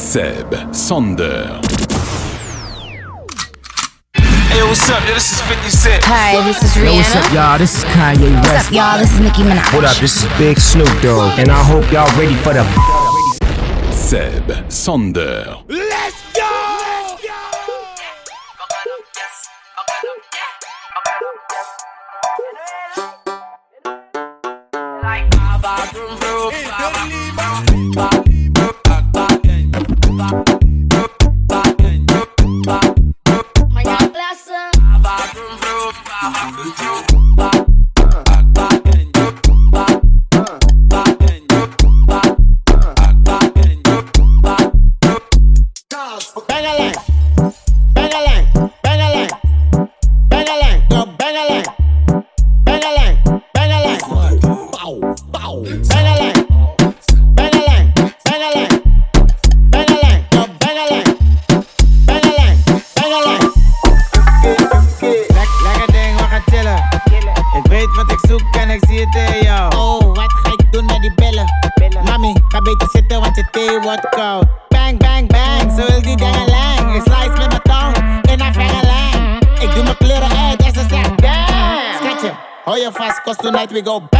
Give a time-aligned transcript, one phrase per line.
[0.00, 1.60] Seb, Sander.
[4.48, 5.06] Hey, what's up?
[5.06, 6.04] Yo, this is 50 Cent.
[6.04, 6.86] Hi, this is Rihanna.
[6.86, 7.58] Yo, what's up, y'all?
[7.58, 8.48] This is Kanye West.
[8.48, 8.98] What's up, y'all?
[8.98, 9.74] This is Nicki Minaj.
[9.74, 9.96] What up?
[9.98, 12.64] This is Big Snoop Dogg, and I hope y'all ready for the.
[13.92, 15.62] Seb, Sander.
[15.68, 16.29] Bangalang,
[83.72, 84.19] we go bangalang.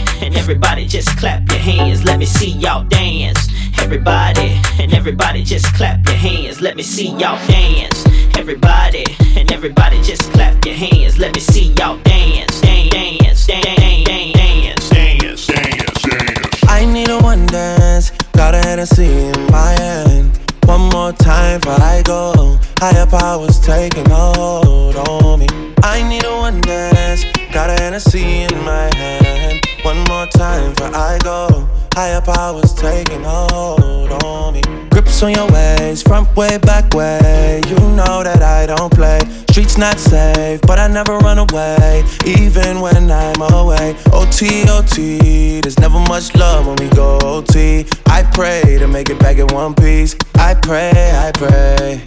[0.21, 2.03] and everybody just clap your hands.
[2.05, 3.47] Let me see y'all dance.
[3.81, 6.61] Everybody, and everybody just clap your hands.
[6.61, 8.05] Let me see y'all dance.
[8.37, 9.03] Everybody,
[9.35, 11.17] and everybody just clap your hands.
[11.17, 12.61] Let me see y'all dance.
[12.61, 13.65] Dance, dance, dance,
[14.05, 16.63] dance, dance, dance, dance.
[16.67, 20.37] I need a one dance, got a Hennessy in my hand.
[20.65, 22.57] One more time before I go.
[22.79, 25.47] Higher powers taking hold on me.
[25.83, 29.70] I need a one dance, got a Hennessy in my hand.
[29.83, 31.67] One more time before I go.
[31.93, 34.61] Higher powers taking hold on me.
[34.91, 37.61] Grips on your ways, front way, back way.
[37.67, 39.19] You know that I don't play.
[39.49, 43.95] Streets not safe, but I never run away, even when I'm away.
[44.13, 47.85] OT, OT, there's never much love when we go OT.
[48.05, 50.15] I pray to make it back in one piece.
[50.35, 52.03] I pray, I pray.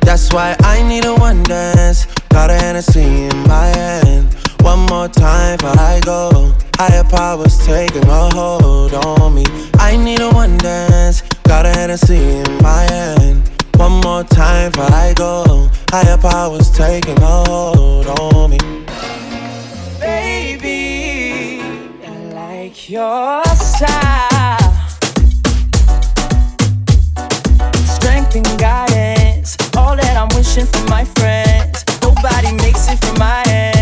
[0.00, 2.06] That's why I need a one dance.
[2.30, 4.34] Got a Hennessy in my hand.
[4.62, 6.52] One more time before I go.
[6.76, 9.44] Higher powers taking a hold on me.
[9.78, 11.22] I need a one dance.
[11.44, 13.50] Got a Hennessy in my hand.
[13.76, 15.68] One more time before I go.
[15.90, 18.58] Higher powers taking a hold on me.
[19.98, 21.60] Baby,
[22.06, 24.58] I like your style.
[27.86, 31.84] Strength and guidance, all that I'm wishing for my friends.
[32.02, 33.79] Nobody makes it from my hands.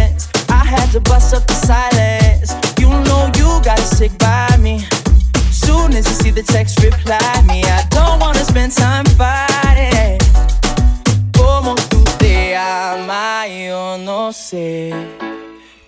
[0.68, 2.52] Had to bust up the silence.
[2.78, 4.84] You know you gotta stick by me.
[5.50, 7.64] Soon as you see the text, reply me.
[7.64, 10.18] I don't wanna spend time fighting.
[11.32, 14.92] Como tú te amas, yo no sé.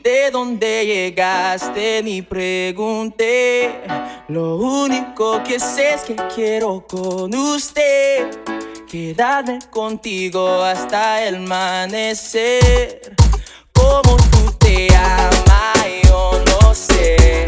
[0.03, 2.03] ¿De dónde llegaste?
[2.03, 3.83] Ni pregunté.
[4.29, 8.31] Lo único que sé es que quiero con usted
[8.91, 13.15] quedarme contigo hasta el amanecer.
[13.73, 17.45] Como tú te amas, yo no sé.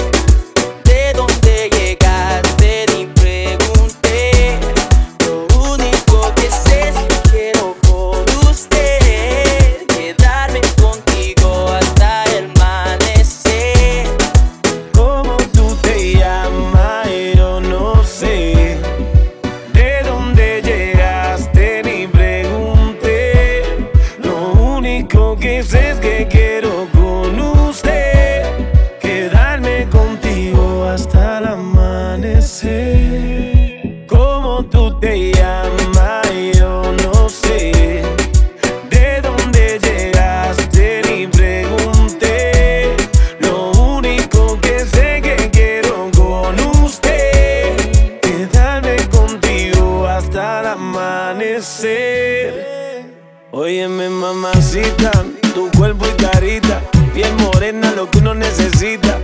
[53.55, 55.11] Óyeme mamacita,
[55.55, 56.81] tu cuerpo y carita,
[57.13, 59.19] piel morena, lo que uno necesita.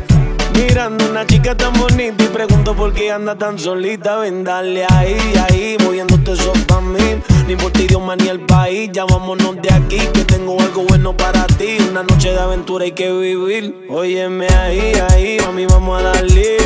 [0.53, 4.17] Mirando una chica tan bonita y pregunto por qué anda tan solita.
[4.17, 5.17] Ven, dale ahí,
[5.49, 7.23] ahí, moviéndote eso pa' mí.
[7.47, 11.47] Ni importa idioma ni el país, ya vámonos de aquí, que tengo algo bueno para
[11.47, 11.79] ti.
[11.91, 13.87] Una noche de aventura hay que vivir.
[13.89, 16.59] Óyeme ahí, ahí, mami, vamos a darle.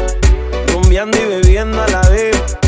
[0.66, 2.61] Rumbeando y bebiendo a la vez.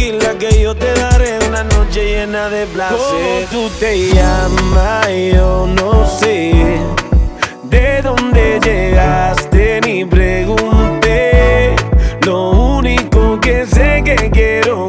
[0.00, 2.96] Tranquila que yo te daré una noche llena de placer.
[2.96, 5.06] ¿Cómo tú te llamas?
[5.34, 6.54] Yo no sé.
[7.64, 9.78] ¿De dónde llegaste?
[9.84, 11.76] Ni pregunté.
[12.24, 14.88] Lo único que sé que quiero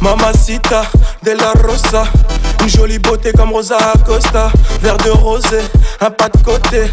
[0.00, 0.82] Mamacita.
[1.22, 2.04] De la Rosa,
[2.62, 4.50] une jolie beauté comme Rosa Acosta,
[4.80, 5.60] verre de rosé,
[6.00, 6.90] un pas de côté.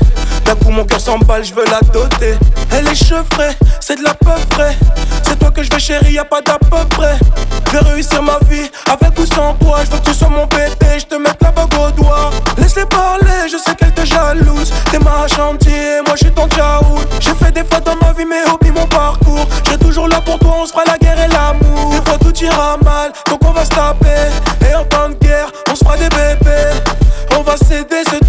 [0.50, 2.36] D'un coup mon cœur s'emballe, je veux la doter.
[2.72, 4.76] Elle est chevrée, c'est de la peu frais.
[5.22, 7.20] C'est toi que je veux chérie, y a pas d'à peu près.
[7.68, 9.82] Je vais réussir ma vie avec ou sans toi.
[9.86, 12.32] Je veux que tu sois mon bébé, je te mette la bague au doigt.
[12.58, 14.74] Laisse-les parler, je sais qu'elle te jalouse.
[14.90, 16.98] T'es ma chantier, moi je ton tchaout.
[17.20, 19.46] J'ai fait des fois dans ma vie, mais oublie mon parcours.
[19.70, 21.92] Je toujours là pour toi, on se fera la guerre et l'amour.
[21.92, 24.32] Des fois tout ira mal, donc on va se taper.
[24.68, 26.82] Et en temps de guerre, on se fera des bébés.
[27.38, 28.29] On va se trahir,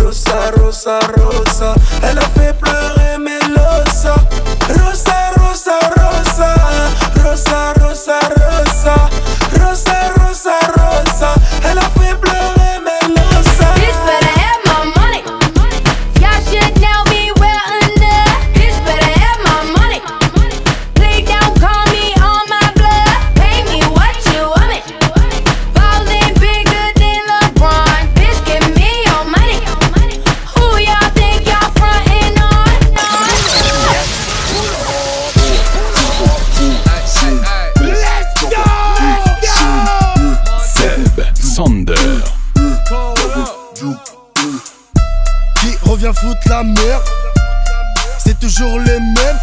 [0.00, 1.74] Rosa, Rosa, Rosa.
[2.02, 3.03] Elle a fait pleurer
[48.54, 49.38] toujours le même.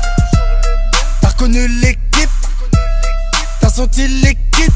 [1.21, 2.29] T'as reconnu l'équipe,
[3.59, 4.73] t'as senti l'équipe.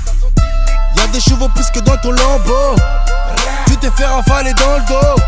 [0.98, 2.76] Y'a des chevaux plus que dans ton lambeau.
[3.68, 5.22] Tu t'es fait ravaler dans le dos.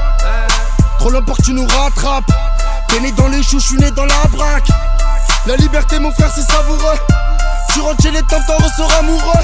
[0.99, 2.31] Trop long que tu nous rattrapes.
[2.89, 4.67] T'es né dans les choux, je suis né dans la braque.
[5.45, 6.97] La liberté, mon frère, c'est savoureux.
[7.73, 9.43] Tu rentres chez les temps, t'en ressors amoureux.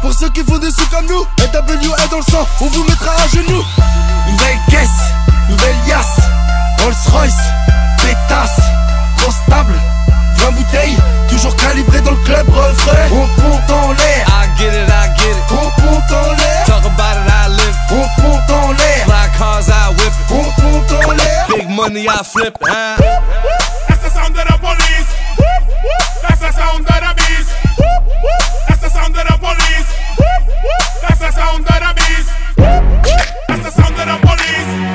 [0.00, 2.84] Pour ceux qui font des sous comme nous, LW est dans le sang, on vous
[2.84, 3.64] mettra à genoux.
[4.30, 4.88] Nouvelle caisse,
[5.48, 6.20] nouvelle yasse,
[6.80, 8.60] Rolls Royce pétasse,
[9.18, 10.96] trop 20 bouteilles,
[11.28, 13.08] toujours calibré dans le club refrain.
[13.10, 15.36] On compte en l'air, I get it, I get it.
[15.50, 17.76] On compte en l'air, talk about it, I live.
[17.90, 20.12] On compte en l'air, fly cars, I whip.
[20.30, 22.56] On compte en l'air, big money, I flip.
[22.68, 22.96] Hein?
[23.88, 25.10] That's the sound of the police.
[26.22, 27.50] That's the sound of the beast.
[28.68, 29.90] That's the sound of the police.
[31.02, 32.30] That's the sound of the beast.
[33.48, 34.85] That's the sound of the police.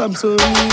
[0.00, 0.69] Samsung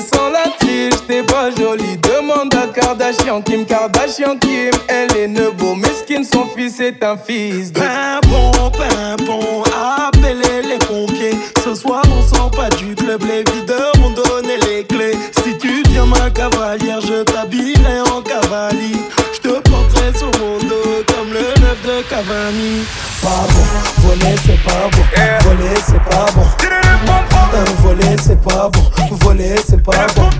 [0.00, 1.96] sans la tige, t'es pas jolie.
[1.98, 4.70] Demande à Kardashian, Kim Kardashian, Kim.
[4.88, 7.80] Elle est nebo, mesquine, son fils est un fils de.
[7.80, 9.62] Pimpon, pimpon,
[10.06, 11.38] appelez les pompiers.
[11.64, 15.16] Ce soir, on sort pas du club, les videurs m'ont donné les clés.
[15.44, 18.96] Si tu viens, ma cavalière, je t'habillerai en cavalier.
[19.32, 22.84] Je te porterai sur mon dos comme le de Cavani.
[23.22, 23.66] Pas bon,
[23.98, 25.02] voler c'est pas bon,
[25.44, 26.46] voler c'est pas bon.
[27.54, 28.82] Euh, voler c'est pas bon,
[29.16, 30.30] voler c'est pas bon.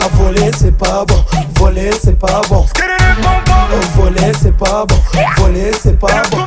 [0.00, 1.24] À voler c'est pas bon,
[1.58, 2.64] voler c'est pas bon.
[2.78, 4.96] Euh, voler c'est pas bon,
[5.38, 6.46] voler c'est pas bon.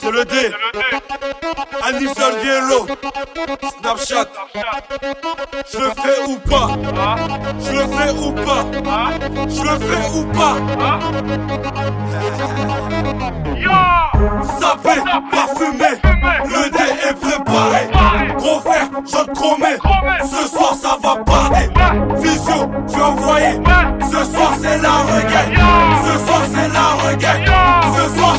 [0.00, 0.34] C'est le D.
[1.82, 2.86] Anissa Vielo.
[3.80, 4.28] Snapchat.
[5.72, 6.68] Je le fais ou pas?
[7.60, 8.64] Je le fais ou pas?
[9.48, 10.54] Je le fais ou pas?
[14.60, 15.00] Sapé,
[15.30, 15.90] parfumé,
[16.44, 17.88] le dé est préparé.
[18.36, 19.78] Gros frère, je te promets,
[20.24, 21.68] ce soir ça va parler.
[22.22, 23.60] Visio, je vais envoyer.
[24.00, 25.58] Ce soir c'est la regagne.
[26.04, 27.44] Ce soir c'est la regagne.
[27.96, 28.34] Ce soir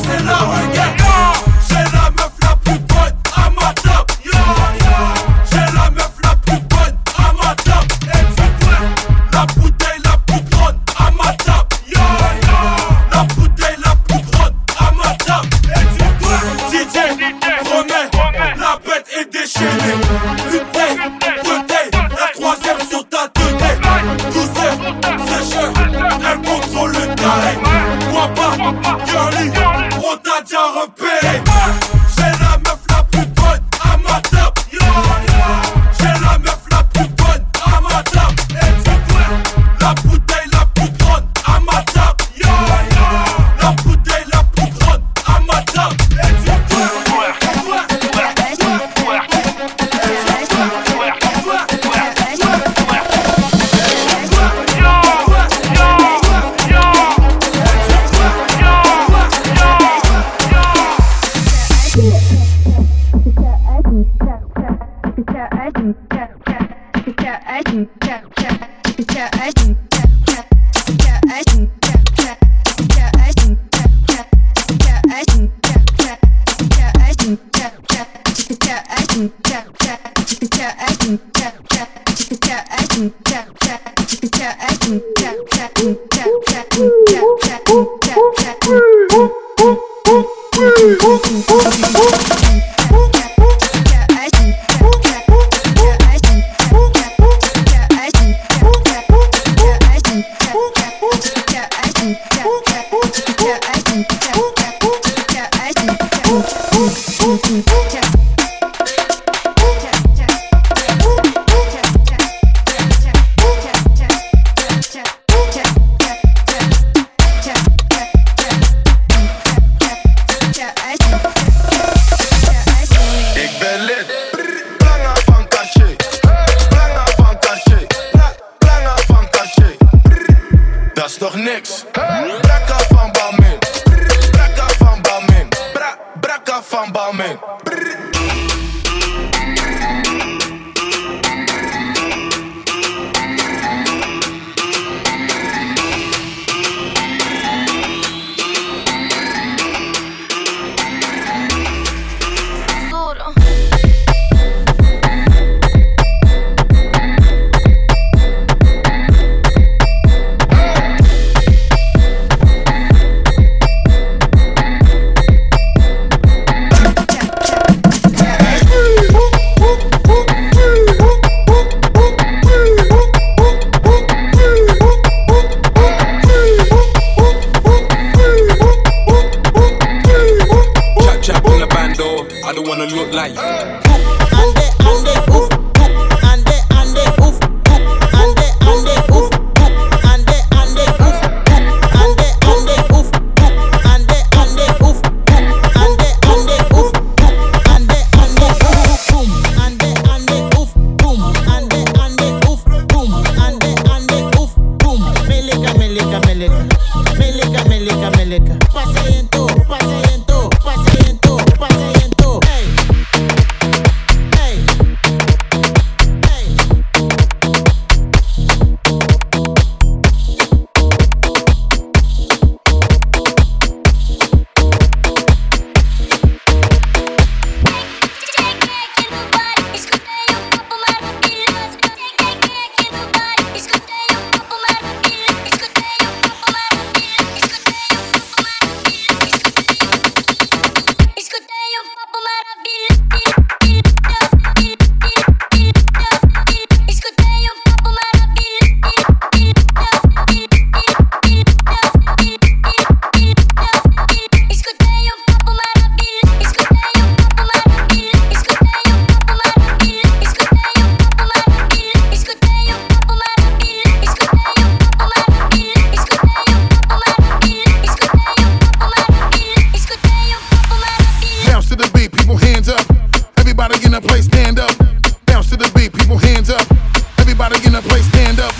[277.82, 278.54] the place stand up.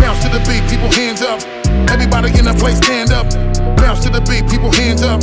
[0.00, 1.42] Bounce to the beat, people hands up.
[1.90, 3.28] Everybody in the place stand up.
[3.76, 5.20] Bounce to the beat, people hands up.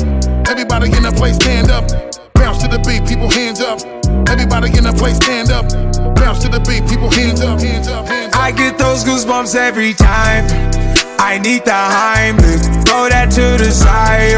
[0.47, 1.89] Everybody in the place stand up.
[2.35, 3.81] Bounce to the beat, people hands up.
[4.29, 5.65] Everybody in the place stand up.
[6.15, 8.41] Bounce to the beat, people hands up, hands up, hands up.
[8.41, 10.45] I get those goosebumps every time.
[11.17, 14.37] I need the Heimlich, throw that to the side.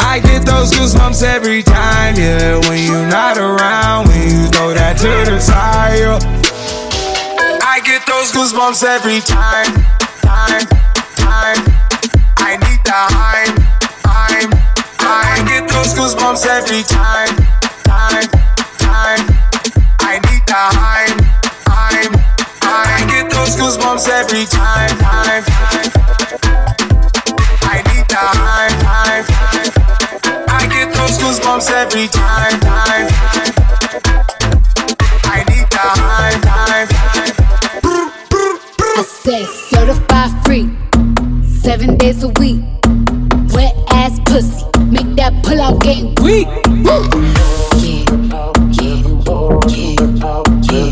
[0.00, 2.58] I get those goosebumps every time, yeah.
[2.68, 6.45] When you're not around, when you throw that to the side.
[8.32, 9.72] Those goosebumps every time,
[10.22, 10.66] time,
[11.14, 11.62] time.
[12.38, 13.54] I need the Heim,
[14.02, 14.50] Heim,
[14.98, 17.36] I get those goosebumps every time,
[17.84, 18.26] time,
[18.78, 19.22] time.
[20.00, 21.18] I need the Heim,
[21.66, 22.12] Heim,
[22.62, 25.90] I get those goosebumps every time, time, time.
[27.62, 29.70] I need the Heim, Heim, Heim.
[30.48, 34.25] I get those goosebumps every time, time, time.
[39.26, 40.70] Say certified free,
[41.42, 42.60] seven days a week.
[43.52, 46.46] Wet ass pussy, make that pull out game weak.
[46.86, 47.02] Woo!
[47.82, 48.06] Yeah,
[48.78, 48.94] yeah,
[49.66, 49.98] yeah,
[50.70, 50.90] yeah,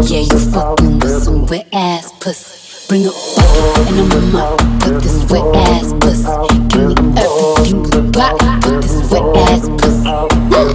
[0.00, 0.22] yeah.
[0.30, 2.88] You fucking with some wet ass pussy.
[2.88, 6.24] Bring a bucket and I'm up with this wet ass pussy.
[6.72, 8.32] Give me everything you got
[8.64, 10.08] with this wet ass pussy.
[10.48, 10.72] Woo!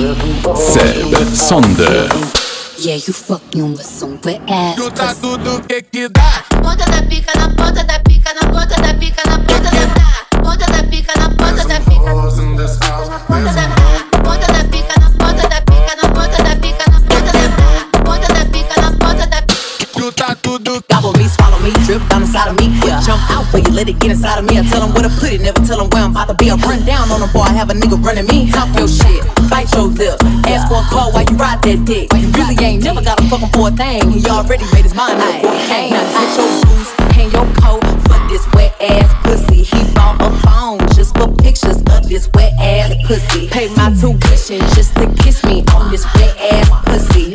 [0.00, 2.29] Yeah, yeah, Seb Sander.
[2.80, 2.94] Yeah.
[2.94, 5.20] You fucking with some wet ass tá pussy.
[5.20, 6.44] tudo que que dá.
[6.62, 10.42] Ponta da pica na ponta da pica na ponta da pica na ponta da tá.
[10.42, 12.00] Ponta da pica na ponta da pica.
[12.00, 14.59] Ponta da ponta da pica
[20.60, 22.68] Tudo Gobble me, swallow me, drip down inside of me.
[22.84, 23.00] Yeah.
[23.00, 24.58] Jump out for you, let it get inside of me.
[24.58, 26.50] I tell them where to put it, never tell them where I'm about to be.
[26.50, 28.50] I run down on them, boy, I have a nigga running me.
[28.50, 30.20] Talk your shit, bite your lip.
[30.44, 32.12] Ask for a call while you ride that dick.
[32.12, 34.10] You really ain't never got a fucking for a thing.
[34.10, 35.96] He already made his mind up he came.
[35.96, 39.64] Now get your boots, hang your coat for this wet ass pussy.
[39.64, 43.48] He bought a phone just for pictures of this wet ass pussy.
[43.48, 47.32] Pay my tuition just to kiss me on this wet ass pussy.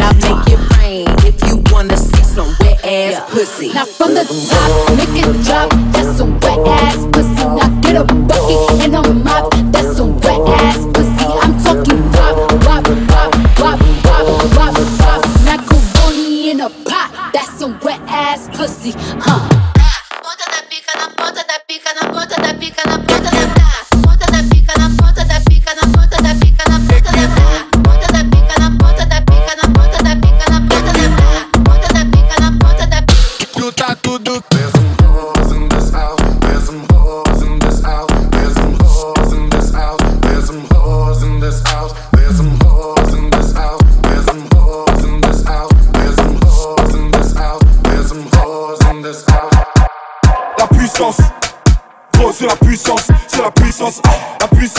[3.36, 3.68] Pussy.
[3.74, 5.70] Now from the top, make it drop.
[5.92, 7.44] That's some wet ass pussy.
[7.60, 9.54] Now get a bucket and a mop.
[9.74, 11.26] That's some wet ass pussy.
[11.44, 15.22] I'm talking wop, wop, wop, wop, wop, wop, wop.
[15.44, 17.32] Macaroni in a pot.
[17.34, 19.35] That's some wet ass pussy, huh?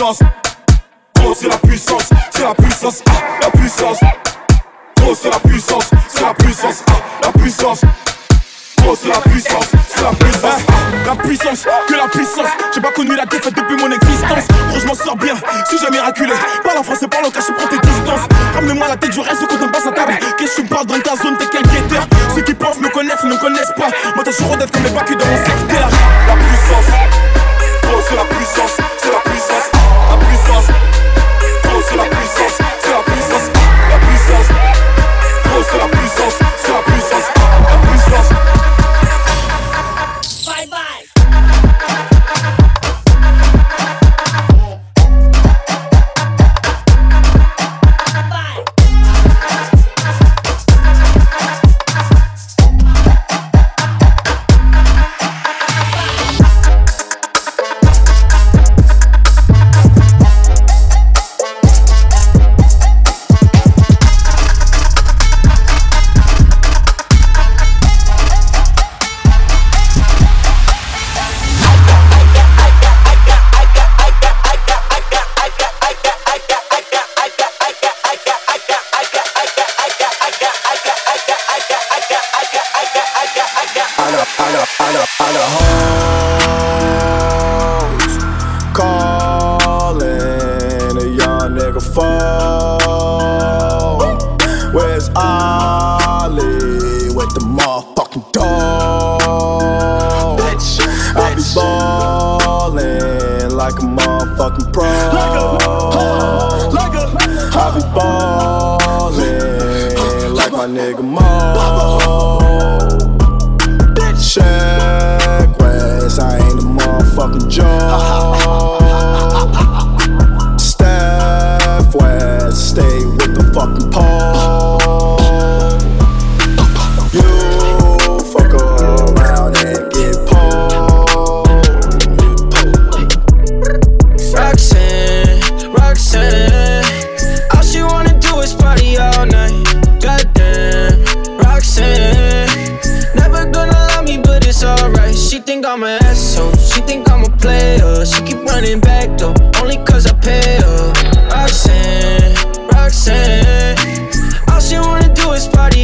[0.06, 0.22] Puissance,
[1.34, 4.00] c'est la puissance, c'est la puissance, ah, la puissance,
[5.00, 6.92] gros c'est la puissance, c'est la puissance, ah,
[7.24, 7.80] la puissance.
[8.86, 12.46] Gros, c'est la puissance, c'est la puissance, ah, la puissance, que la puissance.
[12.72, 14.46] J'ai pas connu la défaite depuis mon existence.
[14.68, 15.34] Gros, je m'en sors bien,
[15.68, 16.32] si j'ai miraculé.
[16.62, 18.28] Parle en français, parle en caché, prends tes distances.
[18.54, 20.16] Ramenez-moi la tête, je reste quand on passe à table.
[20.38, 22.06] Qu'est-ce que tu me parles dans ta zone, t'es quel guetteur?
[22.32, 23.88] Ceux qui pensent me connaissent, ne me connaissent pas.
[24.14, 25.65] Moi, t'as toujours d'être comme les bacs dans mon secteur.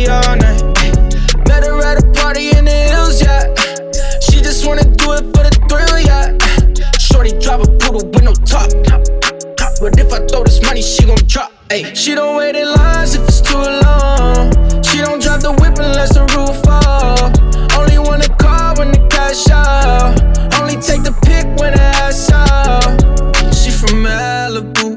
[0.09, 0.63] All night.
[1.47, 3.53] Met her at a party in the hills, yeah.
[4.21, 6.37] She just wanna do it for the thrill, yeah.
[6.99, 8.71] Shorty drop a poodle with no top.
[9.83, 11.51] But if I throw this money, she gon' drop.
[11.69, 14.53] Ayy, she don't wait in lines if it's too long.
[14.83, 17.19] She don't drive the whip unless the roof fall.
[17.79, 20.15] Only wanna call when the cash out.
[20.61, 22.95] Only take the pick when the ass out.
[23.53, 24.89] She from Malibu,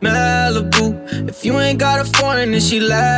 [0.00, 1.28] Malibu.
[1.28, 3.17] If you ain't got a foreign, then she laugh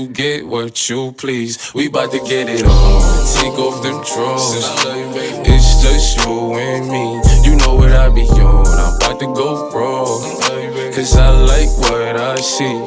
[0.00, 1.72] you get what you please.
[1.74, 3.26] We bout to get it on.
[3.36, 4.64] Take off them drawers.
[5.46, 7.35] It's just you and me.
[7.66, 8.62] Know what I be on.
[8.62, 10.06] I'm about to go raw.
[10.94, 12.78] Cause I like what I see.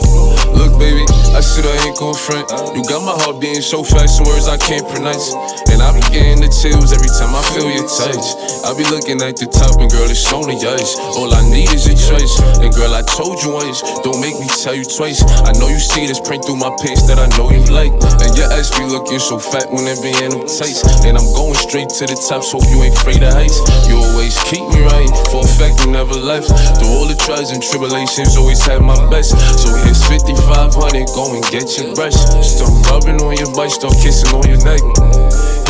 [0.55, 1.03] Look, baby,
[1.35, 2.47] I said I ain't gon' front.
[2.73, 5.35] You got my heart beating so fast, some words I can't pronounce.
[5.69, 8.23] And I be getting the chills every time I feel your touch.
[8.65, 10.97] I be looking at the top, and girl, it's only us.
[11.19, 12.33] All I need is a choice.
[12.63, 15.21] And girl, I told you once, don't make me tell you twice.
[15.45, 17.93] I know you see this print through my pants that I know you like.
[18.25, 20.81] And your ass be looking so fat when it be in them tights.
[21.05, 23.61] And I'm going straight to the top, so you ain't afraid of heights.
[23.85, 26.49] You always keep me right, for a fact you never left.
[26.77, 29.31] Through all the trials and tribulations, always had my best.
[29.57, 32.15] So here's 5500, go and get your brush.
[32.43, 34.81] Start rubbing on your butt, start kissing on your neck.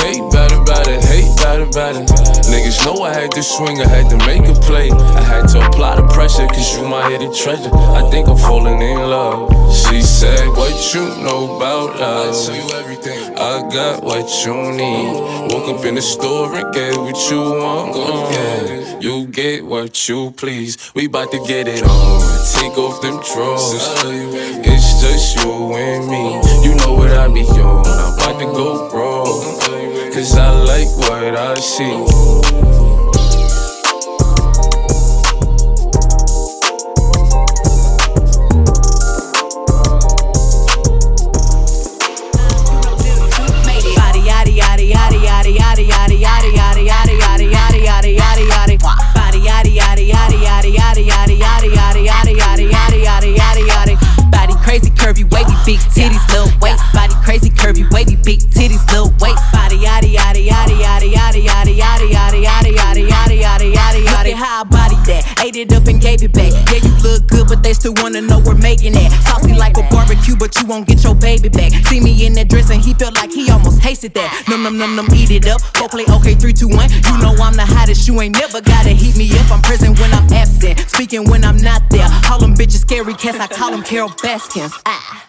[0.02, 2.08] Hate bad about it, hate bad about it.
[2.48, 4.90] Niggas know I had to swing, I had to make a play.
[4.92, 7.70] I had to apply the pressure, cause you my hidden treasure.
[7.74, 9.52] I think I'm falling in love.
[9.74, 12.50] She said, What you know about us?
[12.50, 13.38] I tell you everything.
[13.38, 15.54] I got what you need.
[15.54, 17.96] Woke up in the store and get what you want.
[17.96, 20.92] Uh, you get what you please.
[20.94, 22.22] We bout to get it on.
[22.54, 24.79] Take off them drawers.
[25.00, 26.42] Just you and me.
[26.62, 27.86] You know what I be on.
[27.88, 29.24] I'm about to go raw.
[30.14, 32.69] Cause I like what I see.
[55.70, 60.50] Big titties little waist Body crazy curvy wavy big titties little waist Body yaddy yaddy
[60.50, 65.06] yaddy yaddy yaddy yaddy yaddy yaddy yaddy yaddy yaddy yaddy yaddy at how I bodied
[65.06, 66.52] that, ate it up and gave it back.
[66.70, 69.12] Yeah, you look good, but they still wanna know we're making that.
[69.26, 71.72] Saucy like a barbecue, but you won't get your baby back.
[71.86, 74.46] See me in that dress and he felt like he almost tasted that.
[74.50, 75.62] Num num num num, eat it up.
[75.74, 76.90] Go play okay, three, two, one.
[76.90, 78.08] You know I'm the hottest.
[78.08, 79.52] You ain't never gotta heat me up.
[79.52, 82.10] I'm present when I'm absent, speaking when I'm not there.
[82.24, 83.40] Call them bitches scary cats.
[83.40, 84.74] I call them Carole Baskins.
[84.86, 85.29] Ah.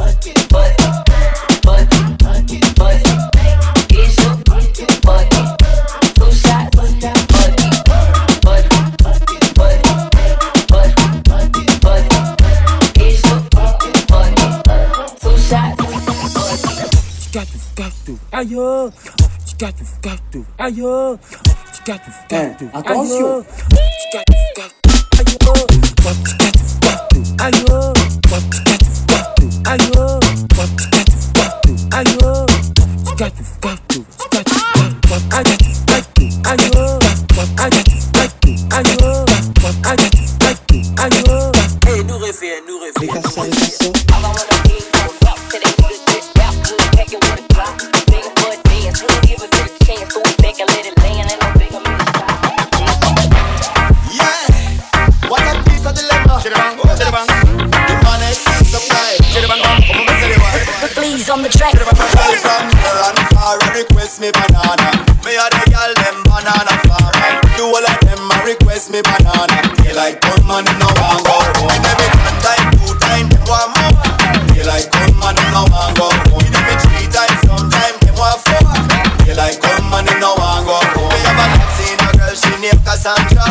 [18.61, 18.91] oh.
[41.87, 44.60] Hey, nous rêver, nous rêver.
[61.51, 61.75] On the track.
[61.75, 62.63] Girl from
[63.11, 64.87] and far and request me banana.
[65.27, 67.11] Me a the girl them banana farm.
[67.59, 69.59] Do all of them a request me banana.
[69.83, 71.75] They Daylight come and no one go home.
[71.75, 73.99] Every one time, two time, them want more.
[74.55, 76.47] They Daylight come and no one go home.
[76.55, 78.63] Every three times, sometime them want four.
[79.27, 81.11] They Daylight come and no one go home.
[81.11, 83.43] Me have a Latina girl, she named Cassandra.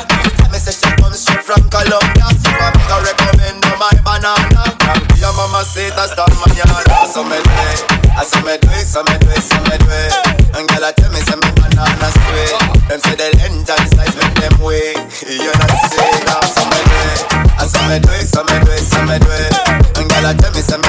[0.49, 2.33] Me say she come straight from Colombia.
[2.33, 4.73] So I make her recommend her my banana.
[5.21, 6.81] Your mama say that's the mañana.
[7.13, 7.37] So me
[8.40, 10.12] so me do it, so me do it, so me do it.
[10.57, 12.57] And girl I tell me say me banana sweet.
[12.88, 14.96] Them say the length and size make them weak.
[15.29, 17.20] You know say now so me do it,
[17.61, 19.53] I so me do it, so me do it, so me do it.
[20.00, 20.88] And girl I tell me say me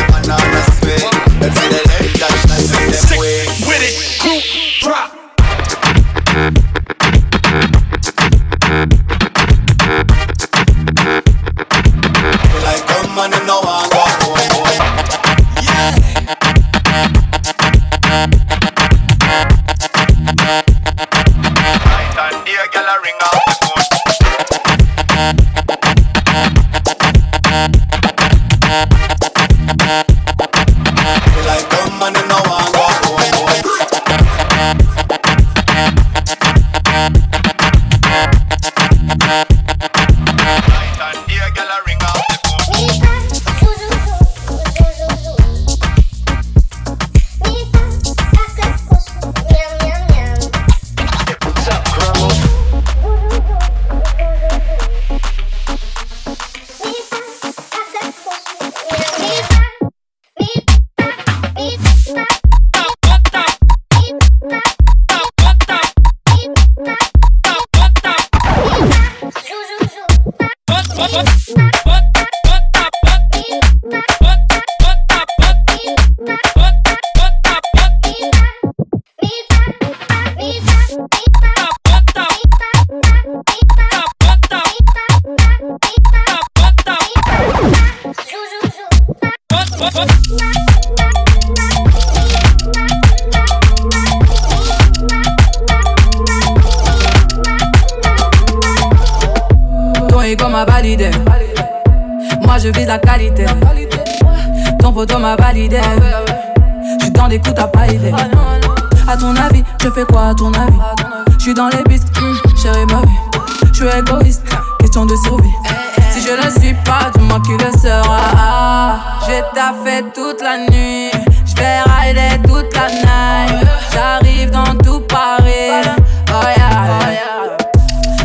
[116.23, 118.99] Je ne suis pas, dis-moi qui le sera.
[119.25, 121.09] J'ai taffé toute la nuit.
[121.45, 123.67] J'vais rider toute la night.
[123.91, 125.81] J'arrive dans tout Paris.
[126.29, 127.57] Oh yeah.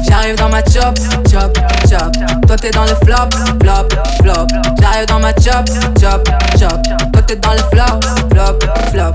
[0.07, 0.99] J'arrive dans ma chop,
[1.31, 2.13] chop, chop.
[2.47, 3.31] Toi t'es dans le flop,
[3.63, 3.89] flop,
[4.21, 4.47] flop.
[4.81, 5.67] J'arrive dans ma chop,
[6.01, 6.29] chop,
[6.59, 6.83] chop.
[7.13, 8.59] Toi t'es dans le flop, flop,
[8.91, 9.15] flop.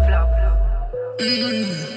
[1.19, 1.91] Mm.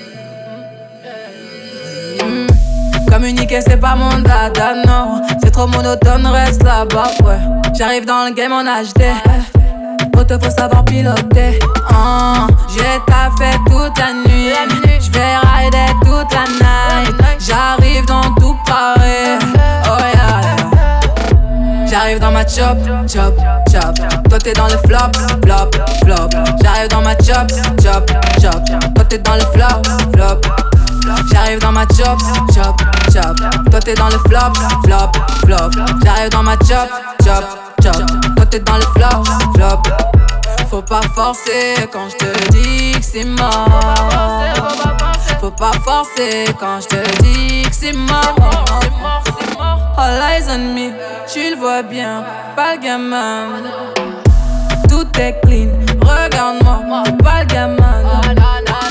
[3.10, 5.22] Communiquer c'est pas mon dada, non.
[5.42, 7.38] C'est trop monotone, reste là-bas, ouais.
[7.76, 9.02] J'arrive dans le game en HD.
[10.16, 11.58] Auto faut savoir piloter.
[11.90, 14.52] Ah, J'ai taffé toute la nuit.
[15.00, 17.14] J'vais rider toute la night.
[17.38, 19.38] J'arrive dans tout Paris.
[19.86, 20.40] Oh yeah.
[21.86, 23.34] J'arrive dans ma chop, chop,
[23.70, 23.94] chop.
[24.28, 25.12] Toi t'es dans le flop,
[25.44, 25.70] flop,
[26.04, 26.28] flop.
[26.62, 27.50] J'arrive dans ma chop,
[27.82, 28.64] chop, chop.
[28.94, 29.82] Toi t'es dans le flop,
[30.14, 30.40] flop.
[31.32, 32.18] J'arrive dans ma chop,
[32.54, 32.80] chop,
[33.12, 33.36] chop.
[33.70, 34.52] Toi t'es dans le flop,
[34.84, 35.12] flop,
[35.44, 35.70] flop.
[36.04, 36.88] J'arrive dans ma chop,
[37.24, 37.44] chop,
[37.82, 38.02] chop.
[38.36, 39.24] Toi t'es dans le flop,
[39.54, 39.82] flop.
[40.70, 43.68] Faut pas forcer quand je te dis que c'est mort.
[45.40, 48.34] Faut pas forcer quand je te dis que c'est mort.
[49.96, 50.90] All eyes on me,
[51.32, 52.24] tu le vois bien,
[52.56, 53.46] pas le gamin.
[54.88, 55.68] Tout est clean,
[56.00, 58.02] regarde-moi, pas le gamin.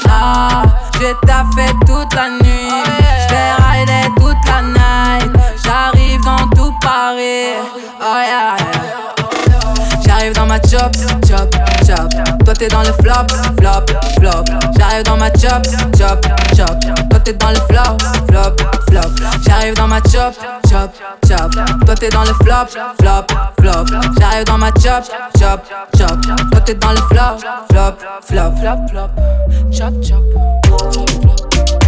[0.07, 0.63] Ah,
[0.99, 2.69] j'ai taffé toute la nuit,
[3.27, 5.31] j'vais rider toute la night.
[5.63, 7.53] J'arrive dans tout Paris,
[7.99, 9.12] oh yeah, yeah.
[10.23, 10.95] J'arrive dans ma chop,
[11.27, 11.53] chop,
[11.85, 12.09] chop.
[12.45, 13.27] Toi t'es dans le flop,
[13.59, 13.85] flop,
[14.17, 14.45] flop.
[14.77, 15.61] J'arrive dans ma chop,
[15.97, 16.79] chop, chop.
[17.09, 17.97] Toi t'es dans le flop,
[18.29, 18.55] flop,
[18.87, 19.27] flop.
[19.45, 20.33] J'arrive dans ma chop,
[20.69, 20.91] chop,
[21.27, 21.51] chop.
[21.85, 22.67] Toi t'es dans le flop,
[23.01, 23.27] flop,
[23.59, 23.85] flop.
[24.17, 25.03] J'arrive dans ma chop,
[25.37, 25.61] chop,
[25.97, 26.21] chop.
[26.51, 29.09] Toi t'es dans le flop, flop, flop, flop, flop.
[29.73, 30.23] Chop, chop.
[30.63, 31.82] Flop, flop.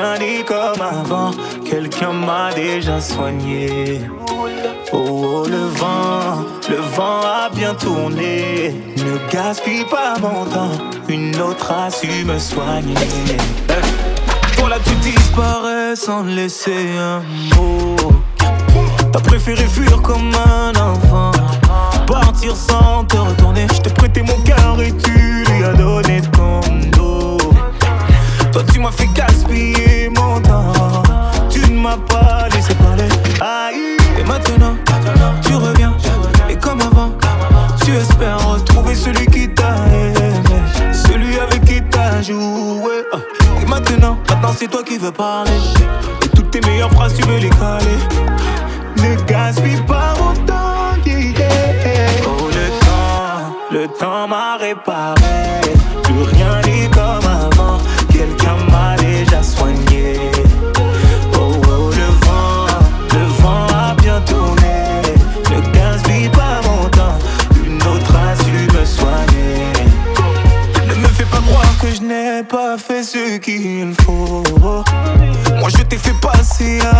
[0.00, 1.30] Rien comme avant.
[1.64, 4.00] Quelqu'un m'a déjà soigné.
[4.92, 8.74] Oh, oh, le vent, le vent a bien tourné.
[8.96, 10.72] Ne gaspille pas mon temps.
[11.08, 12.94] Une autre a su me soigner.
[14.56, 17.20] Pour là tu disparais sans laisser un
[17.56, 17.96] mot.
[19.12, 21.32] T'as préféré fuir comme un enfant.
[22.06, 23.66] Partir sans te retourner.
[23.74, 26.60] Je t'ai prêté mon cœur et tu lui as donné ton
[26.96, 27.38] dos.
[28.52, 29.89] Toi, tu m'as fait gaspiller
[31.50, 33.08] Tu ne m'as pas laissé parler.
[33.40, 33.96] Aïe.
[34.18, 34.76] Et maintenant,
[35.42, 35.94] tu reviens.
[36.48, 37.12] Et comme avant,
[37.84, 40.42] tu espères retrouver celui qui t'a aimé.
[40.92, 43.04] Celui avec qui t'as joué.
[43.62, 45.50] Et maintenant, maintenant, c'est toi qui veux parler.
[46.24, 47.98] Et toutes tes meilleures phrases, tu veux les caler.
[48.96, 50.96] Ne gaspille pas mon temps.
[51.06, 51.48] yeah.
[52.26, 55.22] Oh, le temps, le temps m'a réparé.
[56.02, 57.39] Plus rien n'est comme avant.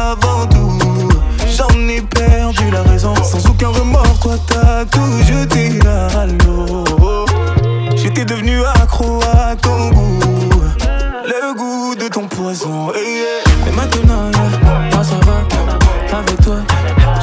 [0.01, 0.79] Avant tout.
[1.57, 3.15] J'en ai perdu la raison.
[3.23, 6.85] Sans aucun remords, toi t'as tout jeté à l'eau.
[7.97, 10.19] J'étais devenu accro à ton goût.
[11.25, 12.93] Le goût de ton poison.
[12.95, 14.31] Et maintenant,
[15.03, 16.19] ça va.
[16.19, 16.57] Avec toi,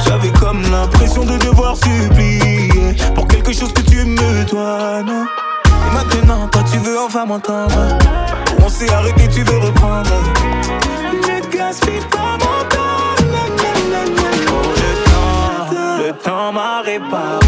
[0.04, 5.24] j'avais comme l'impression de devoir supplier pour quelque chose que tu me dois, non?
[5.66, 7.98] Et maintenant, toi tu veux enfin m'entendre.
[8.64, 10.10] On s'est arrêté, tu veux reprendre
[11.72, 13.36] s'inspire comme on donne.
[14.48, 17.47] Oh, le le temps m'arrête pas.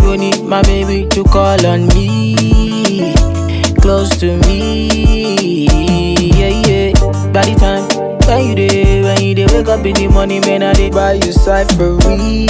[0.00, 3.14] go need my baby to call on me,
[3.80, 5.66] close to me,
[6.30, 6.92] yeah yeah.
[7.32, 7.84] By the time
[8.26, 11.12] when you day, when you day, wake up in the morning, man, I did buy
[11.14, 12.48] you cyphery,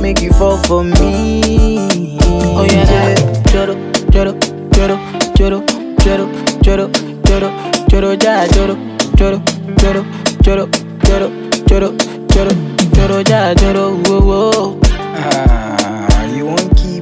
[0.00, 2.18] make you fall for me.
[2.58, 3.14] Oh yeah,
[3.50, 3.74] choro,
[4.10, 4.32] choro,
[4.72, 4.96] choro,
[5.34, 5.60] choro,
[5.98, 6.26] choro,
[6.62, 6.90] choro,
[7.22, 7.50] choro,
[7.88, 8.76] choro, ya, choro,
[9.16, 9.38] choro,
[9.76, 10.02] choro,
[10.42, 10.66] choro,
[11.04, 11.30] choro,
[11.66, 11.88] choro,
[12.28, 12.52] choro,
[12.94, 14.85] choro, ya, choro, whoa, whoa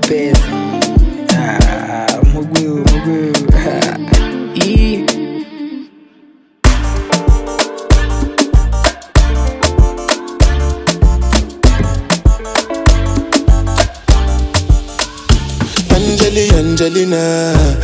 [0.08, 0.50] pesa
[2.22, 3.34] umugwi umugwi
[16.74, 17.83] Angelina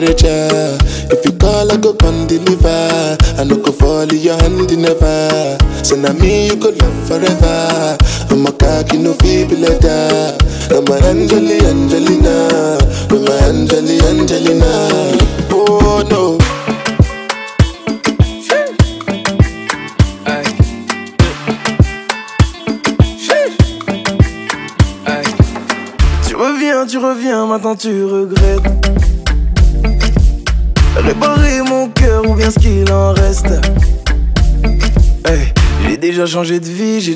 [0.00, 0.78] temperature.
[1.10, 3.16] If you call, I go come deliver.
[3.38, 5.58] I no go fall in your hand never.
[5.84, 7.96] So now me you could love forever.
[8.30, 10.36] I'm a cocky no feeble letter.
[10.70, 12.78] I'm a Angeli Angelina,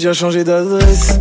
[0.09, 1.21] déjà changé d'adresse.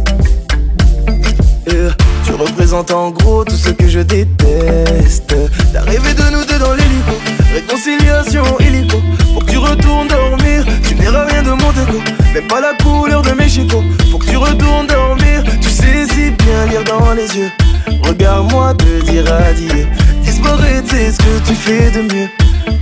[2.25, 5.35] Tu représentes en gros tout ce que je déteste.
[5.73, 7.15] T'as rêvé de nous deux dans l'hélico,
[7.53, 8.97] réconciliation illico.
[9.33, 11.99] Faut que tu retournes dormir, tu verras rien de mon déco.
[12.33, 13.83] Même pas la couleur de mes chicots.
[14.09, 17.51] Faut que tu retournes dormir, tu sais si bien lire dans les yeux.
[18.03, 19.87] Regarde-moi te dire adieu.
[20.21, 22.29] Disparaître, c'est ce que tu fais de mieux.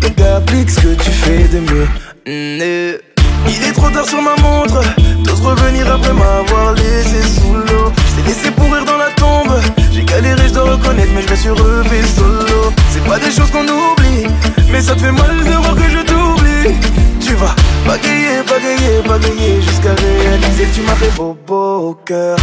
[0.01, 1.87] Donc applique ce que tu fais de mieux.
[2.27, 3.14] Mm, eh.
[3.47, 4.81] Il est trop tard sur ma montre.
[5.23, 7.91] T'oses revenir après m'avoir laissé sous l'eau.
[8.09, 9.59] J't'ai laissé pourrir dans la tombe.
[9.91, 12.73] J'ai galéré, je dois reconnaître, mais je me suis relevé solo.
[12.91, 14.27] C'est pas des choses qu'on oublie,
[14.71, 16.75] mais ça te fait mal de voir que je t'oublie.
[17.19, 22.37] Tu vas bagayer, bagayer, bagayer jusqu'à réaliser que tu m'as fait beau, beau au cœur.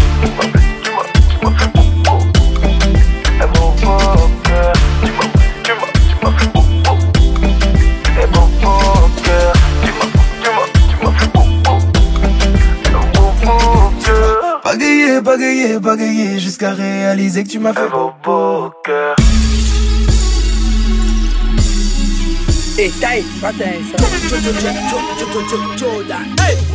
[15.33, 19.17] Bagayer, bagayer jusqu'à réaliser que tu m'as fait beau, beau au cœur.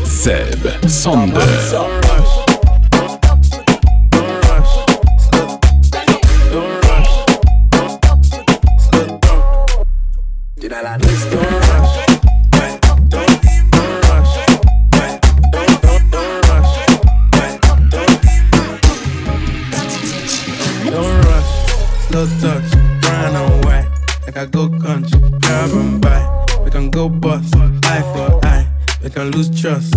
[0.05, 1.39] Seb Sander.
[29.31, 29.96] Lose trust.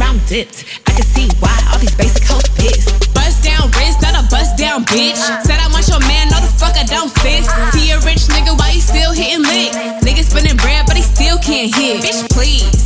[0.00, 0.64] Around dipped.
[0.88, 3.12] I can see why all these basic hoes pissed.
[3.12, 5.20] Bust down wrist, not a bust down bitch.
[5.44, 7.44] Said I want your man, no the fuck I don't fit.
[7.76, 9.76] See a rich nigga, why he still hitting licks?
[10.00, 12.00] Nigga spinning bread, but he still can't hit.
[12.00, 12.84] Bitch, please.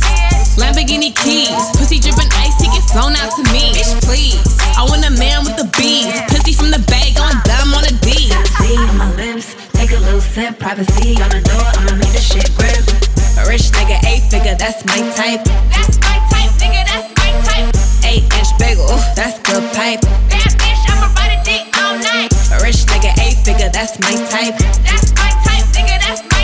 [0.59, 3.71] Lamborghini keys, pussy dripping ice, he get flown out to me.
[3.71, 4.43] Bitch, please.
[4.75, 7.93] I want a man with the bees, pussy from the bag on dumb on a
[8.03, 8.27] D.
[8.59, 12.19] See on my lips, take a little sip, privacy on the door, I'ma make the
[12.19, 13.14] shit grip.
[13.37, 15.43] A rich nigga, eight figure, that's my type.
[15.71, 17.75] That's my type, nigga, that's my type.
[18.05, 20.01] Eight inch bagel, that's the pipe.
[20.29, 22.31] Bad bitch, I'ma ride a dick all night.
[22.53, 24.57] A rich nigga, eight figure, that's my type.
[24.83, 26.34] That's my type, nigga, that's my type.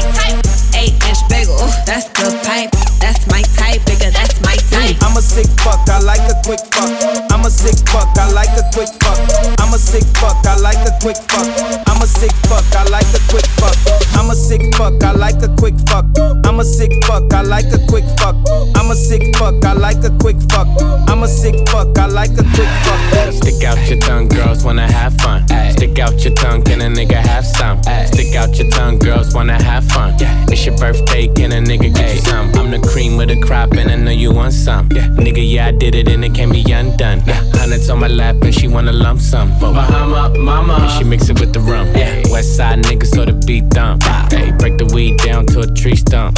[1.33, 2.71] Eight inch bagel, oh, that's the pipe.
[2.99, 4.95] That's my type, nigga, that's my type.
[5.01, 6.91] I'm a sick fuck, I like a quick fuck.
[7.31, 9.17] I'm a sick fuck, I like a quick fuck.
[9.59, 11.47] I'm a sick fuck, I like a quick fuck.
[11.87, 13.75] I'm a sick fuck, I like a quick fuck.
[14.13, 16.05] I'm a sick fuck, I like a quick fuck.
[16.45, 18.35] I'm a sick fuck, I like a quick fuck.
[18.75, 20.67] I'm a sick fuck, I like a quick fuck.
[21.09, 23.33] I'm a sick fuck, I like a quick fuck.
[23.33, 25.47] Stick out your tongue, girls wanna have fun.
[25.71, 27.81] Stick out your tongue, can a nigga have some?
[28.13, 30.15] Stick out your tongue, girls wanna have fun.
[30.51, 32.53] It's your birthday, can a nigga get you some?
[32.55, 34.89] I'm the cream with a crop, and I know you want some.
[34.89, 37.19] Nigga, yeah, I did it, and it can't be undone.
[37.53, 39.49] Hundreds on my lap, and she wanna lump sum.
[39.59, 41.87] Bahama, mama, and she mix it with the rum.
[41.95, 44.03] Yeah, West side nigga, so the beat dump.
[44.31, 46.37] Hey, break the weed down to a tree stump.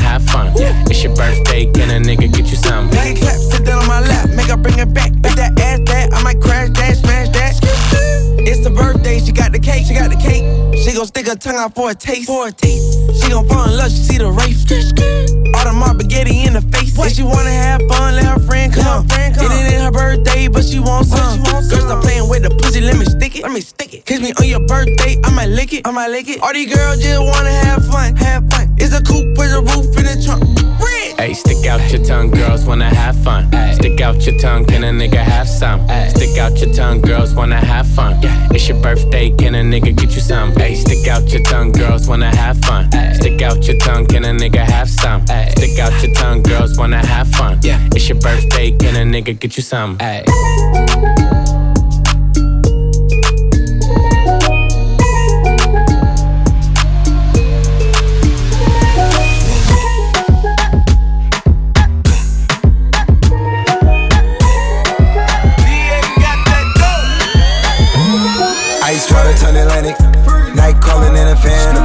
[0.00, 0.52] have fun.
[0.56, 2.90] It's your birthday, can a nigga get you some?
[2.90, 5.12] Make clap, sit down on my lap, make her bring it back.
[5.12, 7.63] Make that ass that, I might crash that, smash that.
[8.64, 10.40] It's the birthday, she got the cake, she got the cake.
[10.72, 12.96] She gon' stick her tongue out for a taste, for a taste.
[13.20, 14.64] She gon' fall in love, she see the race.
[15.52, 16.96] Audemars spaghetti in the face.
[16.96, 19.04] If she wanna have fun, let her friend come.
[19.04, 19.52] Her friend come.
[19.52, 21.42] It ain't her birthday, but she wants some.
[21.44, 23.42] Girl, stop playing with the pussy, let me stick it.
[23.42, 24.06] Let me stick it.
[24.06, 25.86] Kiss me on your birthday, I might lick it.
[25.86, 26.40] I might lick it.
[26.40, 28.74] All these girls just wanna have fun, have fun.
[28.78, 30.40] It's a coupe, put the roof in the trunk.
[31.18, 33.48] Hey, stick out your tongue, girls wanna have fun.
[33.74, 35.80] Stick out your tongue, can a nigga have some?
[36.10, 38.20] Stick out your tongue, girls wanna have fun.
[38.54, 40.52] It's your birthday, can a nigga get you some?
[40.52, 42.88] Hey, stick out your tongue, girls wanna have fun.
[43.14, 45.26] Stick out your tongue, can a nigga have some?
[45.26, 47.58] Stick out your tongue, girls wanna have fun.
[47.62, 47.80] Yeah.
[47.96, 49.98] It's your birthday, can a nigga get you some?
[49.98, 50.22] Hey.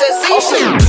[0.00, 0.87] It's.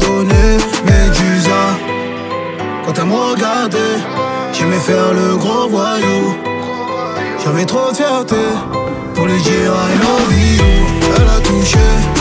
[0.00, 1.62] donné Médusa.
[2.84, 3.98] Quand elle me regardait
[4.52, 6.34] J'aimais faire le gros voyou.
[7.42, 8.36] J'avais trop de fierté
[9.14, 10.34] Pour lui dire I love
[11.16, 12.19] Elle a touché.